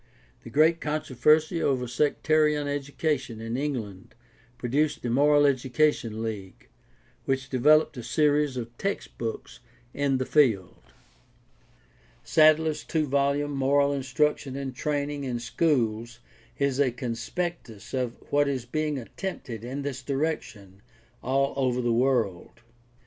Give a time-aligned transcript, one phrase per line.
[0.43, 4.15] The great controversy over sectarian education in England
[4.57, 6.69] produced the Moral Education League,
[7.25, 9.59] which developed a series of textbooks
[9.93, 10.81] in the field.
[12.23, 16.17] Sadler's two volume Moral Instruction and Training in Schools
[16.57, 20.81] is a con spectus of what is being attempted in this direction
[21.21, 22.61] all over the world.